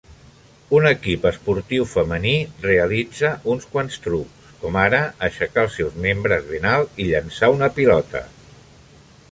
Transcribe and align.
Un 0.75 0.85
equip 0.91 1.25
esportiu 1.29 1.85
femení 1.91 2.31
realitza 2.63 3.31
uns 3.55 3.69
quants 3.75 4.01
trucs, 4.07 4.49
com 4.63 4.81
ara 4.87 5.03
aixecar 5.29 5.69
els 5.69 5.79
seus 5.81 6.01
membres 6.09 6.51
ben 6.55 6.69
alt 6.73 7.01
i 7.05 7.09
llençar 7.13 7.53
una 7.61 7.71
pilota. 7.79 8.27